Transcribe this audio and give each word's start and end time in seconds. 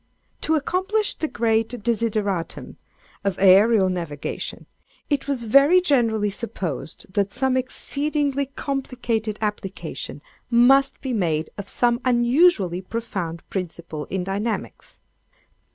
To 0.41 0.55
accomplish 0.55 1.13
the 1.13 1.27
great 1.27 1.69
desideratum 1.83 2.77
of 3.23 3.37
ærial 3.37 3.91
navigation, 3.91 4.65
it 5.11 5.27
was 5.27 5.43
very 5.45 5.79
generally 5.79 6.31
supposed 6.31 7.13
that 7.13 7.31
some 7.31 7.55
exceedingly 7.55 8.47
complicated 8.47 9.37
application 9.43 10.23
must 10.49 10.99
be 11.01 11.13
made 11.13 11.51
of 11.55 11.69
some 11.69 12.01
unusually 12.03 12.81
profound 12.81 13.47
principle 13.51 14.05
in 14.05 14.23
dynamics. 14.23 15.01